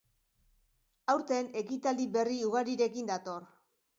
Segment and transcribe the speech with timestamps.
[1.15, 3.49] Aurten, ekitaldi berri ugarirekin dator.